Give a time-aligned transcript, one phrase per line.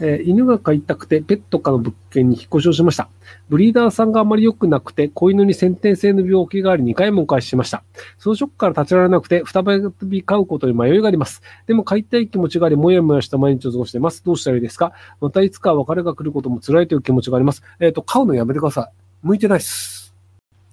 [0.00, 3.08] えー犬が飼いたくてペット可の物件に引っ越しをしました。
[3.48, 7.82] ブリーダーさんがあまり良くなくて、子犬に先天性の病気があり2回もお返ししました。
[8.18, 9.62] そのショックから立ちられなくて、再
[10.02, 11.42] び飼うことに迷いがあります。
[11.66, 14.24] でも飼いたい気持ちがあり、もやもやした毎日を過ごしています。
[14.24, 14.92] どうしたらいいですか？
[15.20, 17.62] またいつか別れが来ることも辛いという気持ちがあります。
[17.80, 19.26] えっ、と、飼うのやめてください。
[19.26, 20.14] 向いてないっす。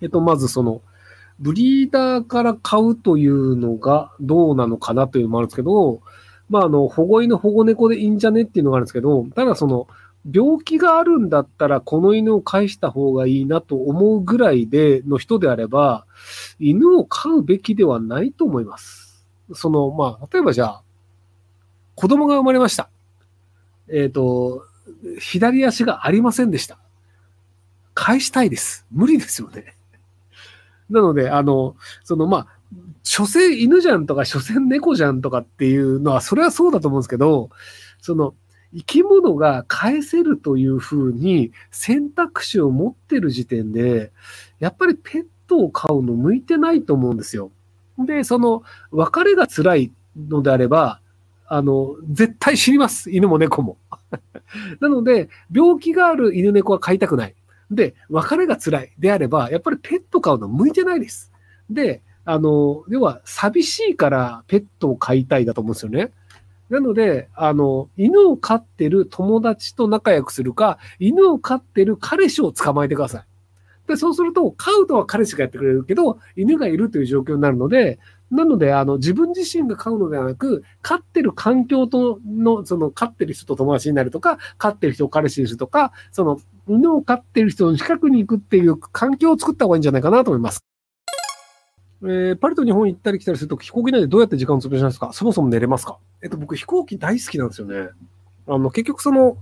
[0.00, 0.82] えっ、と、まずその、
[1.40, 6.00] ブリーダーから買うというのがどうなのかなというのもあるんですけど、
[6.48, 9.86] まあ、あの、保護犬、保護猫でいいんじゃねっていうのがあるんですけど、ただその、
[10.30, 16.06] 病気があるんだったら、この犬を返した方がいいなと思うぐらいでの人であれば、
[16.58, 19.24] 犬を飼うべきではないと思います。
[19.54, 20.82] その、まあ、例えばじゃあ、
[21.94, 22.90] 子供が生まれました。
[23.90, 24.66] えっ、と、
[25.18, 26.78] 左足がありませんでした。
[27.94, 28.86] 返したいです。
[28.90, 29.76] 無理ですよね。
[30.90, 32.57] なので、あの、その、まあ、
[33.08, 37.48] 所詮犬じゃんとか、所詮猫じゃんとかっていうのは、それはそうだと思うんですけど、
[38.02, 38.34] その、
[38.76, 44.12] 生き物が返せるというふうに選択肢を持ってる時点で、
[44.60, 47.50] やっぱりペットを飼うの向いてないと思うんですよ。
[47.98, 51.00] で、その、別れが辛いのであれば、
[51.46, 53.10] あの、絶対死にます。
[53.10, 53.78] 犬も猫も。
[54.80, 57.34] なので、病気がある犬猫は飼いたくない。
[57.70, 61.32] で、別れが辛いであれば、やっぱりペット飼うの向いてないです。
[61.70, 66.12] で、あの、要は寂しいからペットを飼いたいだと思うんですよね。
[66.68, 73.24] なので、あの、犬を飼ってる友達と仲良くするか、犬を飼ってる彼氏を捕まえてください。
[73.86, 77.98] で、そうすると、飼うのは彼氏がやってくれるけど、犬がいるという状況になるので、
[78.30, 90.62] なので、あの、自分自身が飼うのではなく、飼ってる環境との、その、飼ってる人と友達になるとか、飼ってる人を彼氏にするとか、その、犬を飼ってる人の近くに行くっていう環境を作った方がいいんじゃないかなと思います。
[92.02, 95.12] えーパリと日本行ったり来たりすると飛行機内でどうやって時間を潰しますか？
[95.12, 95.98] そもそも寝れますか？
[96.22, 97.88] えっと、僕飛行機大好きなんですよね。
[98.46, 99.38] あの、結局その、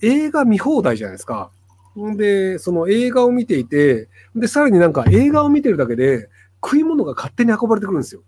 [0.00, 1.50] 映画見放題じゃないですか。
[1.98, 6.28] んで、その映画を見ていて、で、さらになんか映画を見てるだけで
[6.62, 8.22] 食い物が勝手に運ばれてくるんですよ。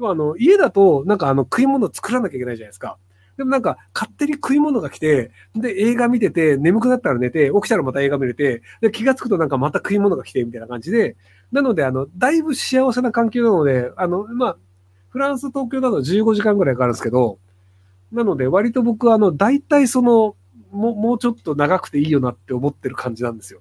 [0.00, 2.98] あの、家だとなんかあの食い物作らなきゃいけないじゃないですか。
[3.36, 11.16] でもなんか勝手に食い物が来て、で、映画見てて、眠くなったら寝て、起きたらまた映画見れて、で、気がつくとなんかまた食い物が来て、みたいな感じで、
[11.52, 14.56] なので、あの、だいぶ幸せな環境なので、あの、まあ、
[15.10, 17.38] フランス、東京だと15時間ぐらいかかるんですけど、
[18.10, 20.36] なので、割と僕は、あの、大体その、
[20.70, 23.60] もう、もうちょっと長くていいよなって思ってる感じなんですよ。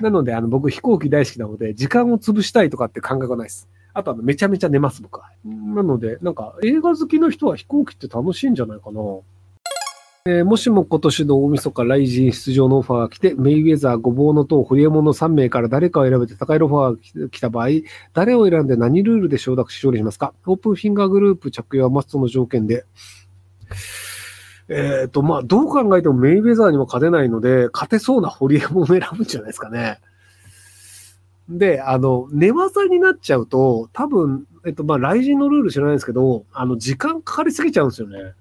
[0.00, 3.68] なので、あの、僕飛行機大好きなので、時間を潰したいとかって感覚がないです。
[3.96, 5.30] あと、あの、めちゃめちゃ寝ます、僕は。
[5.42, 9.00] なので、なんか、映画好きの人は飛行機って楽しいんじゃないかな。
[10.26, 17.68] えーもしも今年の大晦日、ライジン出場のオファーが来て、メイウェザー、ごぼうの塔、ホリエモンの3名から誰かを選べて高いオファーが来た場合、
[18.12, 20.34] 誰を選んで何ルールで承諾し勝利しますか？
[20.44, 22.84] オープンフィンガーグループ着用はマストの条件で。
[24.68, 30.00] えっ、と、まあ、どう考えてもメイウェザーにも勝てないので、勝てそうなホリエモンを選ぶんじゃないですかね。
[31.48, 38.34] で、あの、寝技になっちゃうと、多分、えっと、まあ、雷神のルール知らないんですけど、あの、時間かかりすぎちゃうんですよね。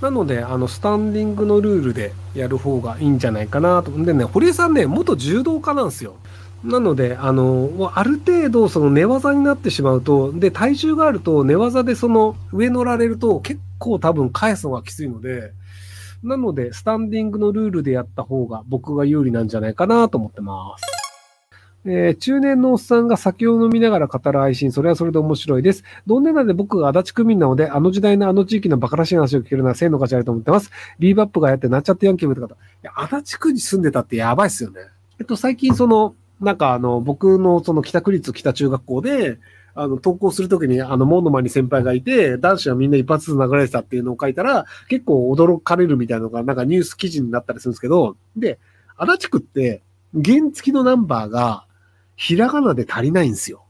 [0.00, 3.90] なので、あの、スタンディングのルールでやる方がいいんじゃないかなと。
[3.90, 6.16] でね、堀江さんね、元柔道家なんですよ。
[6.62, 15.52] なので、あの、ある程度、その寝技になってしまうと、で、体重があると、寝技でその上乗られると、結構多分返すのがきついので、
[16.22, 20.95] なので、スタンディングのルールでやった方が僕が有利なんじゃないかなと思ってます。
[21.88, 25.84] えー中年のおっさんが酒を飲みながら語る配信、それはそれで面白いです。
[26.04, 30.72] どんなで僕が足立区民なので、あの時代のあの地域のバカらしい話を聞けるのは性の価値あると思ってます。
[30.98, 32.54] ビーバップがやってなっちゃってヤンキーもって方。
[32.54, 34.80] いや、足立区に住んでたってやばいっすよね。
[35.20, 39.38] えっと、最近その、なんかあの、僕のその北区立北中学校で、
[39.76, 48.58] あの、登校するときに、あの、門の前に先輩がいて、男子はみんな一発ずつ流れてたっていうのを書いたら、結構驚かれるみたいなのが、なんかニュース記事になったりするんですけど、で、
[48.96, 49.82] 足立区って、
[50.14, 51.66] 原付きのナンバーが、
[52.16, 53.64] ひらがなで足りないんですよ。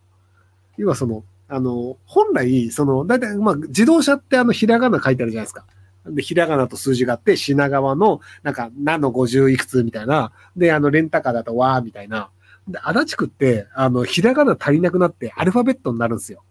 [0.76, 5.64] 要はその、あの、本来、その、だいたい、まあ、自動車ってあの、ひらがな書いてあるじゃないですか。
[6.08, 10.32] で、ひらがなと数字があって、品川の、なんか、何の50いくつみたいな。
[10.56, 12.31] で、あの、レンタカーだとわーみたいな。
[12.69, 16.42] で、足立区って、あの、ひらがな足りなくなって、アルファベットになるんですよ。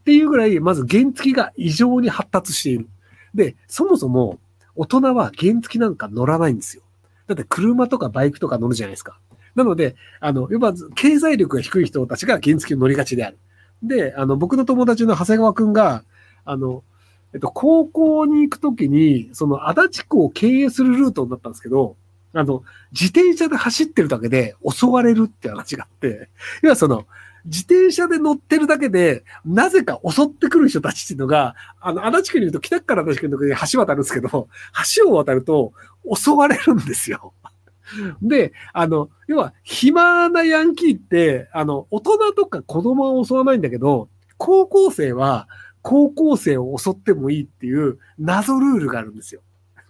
[0.00, 2.88] っていうぐらい、まず原付が異常に発達している。
[3.34, 4.38] で、そもそも、
[4.74, 6.82] 大人は原付なんか乗らないんですよ。
[7.26, 9.18] だって車とかバイクとか乗るじゃないですか。
[9.56, 13.38] なので、あの、要は経済力が低い人たちが原付を乗りがちである。
[13.82, 16.04] で、あの、僕の友達の長谷川くんが、
[16.44, 16.84] あの、
[17.32, 21.96] えっと、高校に行くときに、その足立区を経営するルートになったんですけど、
[22.34, 22.62] あの、
[22.92, 26.28] 自転車で走ってるだけで襲われるって話があって、
[26.62, 27.06] 要はその、
[27.46, 34.48] 自転車で乗ってるだけで、なぜか襲ってくる人たちっていうのが、あの、足立区にいると北区から足立区の時に橋渡るんですけど、
[34.96, 35.72] 橋を渡ると
[36.14, 37.32] 襲われるんですよ。
[38.22, 45.48] で、あの、要は、暇なヤンキーって、あの、大人とか子供は襲わないんだけど、高校生は
[45.82, 49.42] 高校生を襲ってもいいっていう謎ルールがあるんですよ。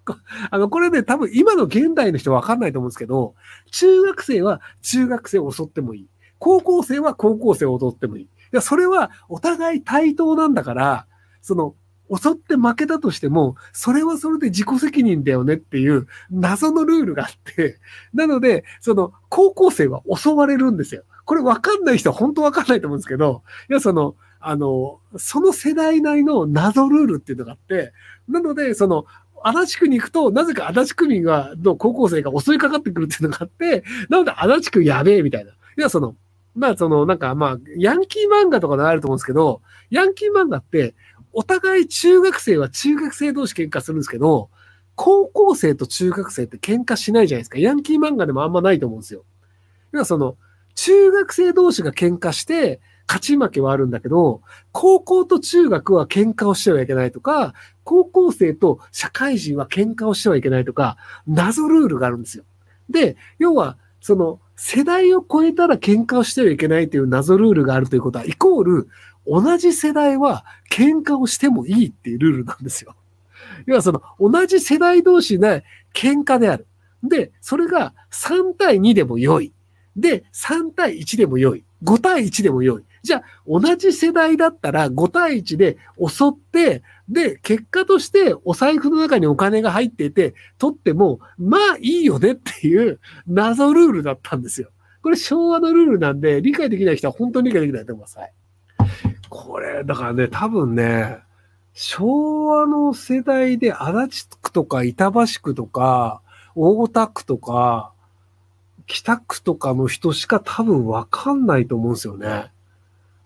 [0.50, 3.34] あの、これね、多分今の現代の人わかんないと思うんですけど、
[3.70, 6.08] 中学生は中学生を襲ってもいい。
[6.38, 8.24] 高校生は高校生を襲ってもいい。
[8.24, 11.06] いや、それはお互い対等なんだから、
[11.40, 11.74] その、
[12.14, 17.78] 襲って負けたとしても、それはそれで自己責任だよねっていう謎のルールがあって、
[18.14, 21.02] なので、その、高校生は襲われるんですよ。
[21.24, 27.92] これわかんない人は本当わかんないと思うんですけど、いや、その、あの、その世代なりの謎ルールっていうのがあって、
[28.28, 29.06] なので、その、
[29.42, 35.50] 足立区に行くと、なぜか足立区民が、の高校生が襲いかかってくるっていうのがあって、なので足立区やべえみたいな。
[35.50, 36.16] いや、その、
[36.54, 39.60] まあその、なんかまあ、ヤンキー漫画とかのあると思うんですけど、
[39.90, 40.94] ヤンキー漫画って、
[41.38, 44.48] お互い中学生は中学生同士喧嘩するんですけど、
[44.94, 47.58] 高校生と中学生って喧嘩しないじゃないですか。
[47.58, 49.22] ヤンキー漫画でもあんまないと思うんですよ。
[49.92, 50.38] 要はその、
[50.74, 54.40] 中学生同士が喧嘩して、勝ち負けはあるんだけど、
[54.72, 57.52] 高校と中学は喧嘩をしてはいけないとか、
[57.84, 60.96] 高校生と社会人は喧嘩をしてはいけないとか、
[61.26, 62.44] 謎ルールがあるんですよ。
[62.88, 68.88] で、要は、その、世代を超えたら喧嘩をしてはいけないという謎ルールがあるということは、イコール、
[69.26, 72.94] 同じ世代は喧嘩をしてもいいっていうルールなんですよ。
[73.66, 76.68] 要はその、同じ世代同士で喧嘩である。
[77.02, 79.52] で、それが3対2でも良い。
[79.96, 81.64] で、3対1でも良い。
[81.82, 82.84] 5対1でも良い。
[83.06, 92.98] じゃあ、同じ世代だったら5対1で襲って、で、結果としてお財布の中にお金が入っていて、取っても、まあいいよねっていう
[93.28, 94.70] 謎ルールだったんですよ。
[95.02, 98.18] これ昭和のルールなんで、理解できない人は本当に理解できないと思います。
[98.18, 98.32] はい。
[99.28, 101.18] これ、だからね、多分ね、
[101.72, 106.22] 昭和の世代で足立区とか板橋区とか、
[106.56, 107.92] 大田区とか、
[108.86, 112.50] 北区とかの人しか多分わかんないと思うんですよね。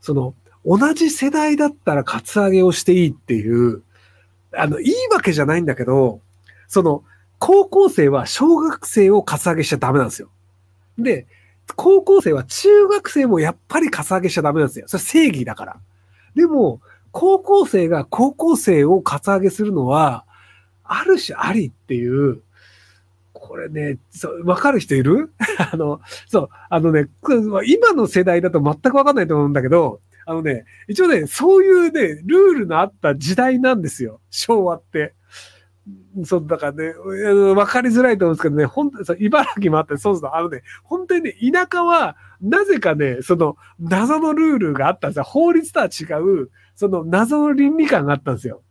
[0.00, 3.82] その、同じ世代だったらカツアゲをしていいっていう、
[4.52, 6.20] あの、いいわけじゃないんだけど、
[6.68, 7.04] その、
[7.38, 10.28] 高校生は小学生をカツアゲしちゃダメなんですよ。
[10.98, 11.26] で、
[11.76, 14.86] 高校生は中学生もやっぱりカツアゲしちゃダメなんですよ。
[14.88, 15.80] それ正義だから。
[16.34, 16.80] でも、
[17.12, 20.24] 高校生が高校生をカツアゲするのは、
[20.84, 22.42] ある種ありっていう、
[23.50, 25.32] これね、そう、わかる人いる？
[25.72, 27.08] あの、そう、あのね、
[27.66, 34.20] 今の世代だと全くわかんないと思うんだけど、あのね、一応ね、そういうね、ルールのあった時代なんですよ。
[34.30, 35.14] 昭和って。
[36.22, 36.94] そう、だからね、
[37.56, 45.24] わかりづらいと思うんですけどね、本当に、茨城もあって、そうそう、あのね、本当にね、田舎は、なぜかね、その、謎のルールがあったんですよ。
[45.24, 48.62] 法律とは違う、その謎の倫理観があったんですよ。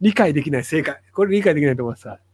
[0.00, 1.00] 理解できない正解。
[1.12, 2.27] これ理解できないと思います。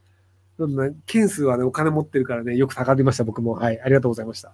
[0.59, 3.53] どんどん、件数はね、お金持ってるからね、よく高りました、僕も。
[3.53, 4.53] はい、ありがとうございました。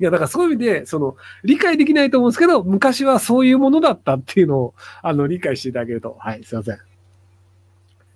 [0.00, 6.16] いや、だからそういう意味で、その、理解できないと思うんですけど、昔はそういうものだったっていうのを、あの、理解していただけると。
[6.18, 6.74] はい、すいません。
[6.74, 6.78] っ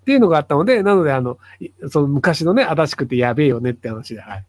[0.05, 1.39] ていうのがあったので、なので、あの、
[1.89, 4.45] その昔のね、新しくてやべえよねって話で、はい。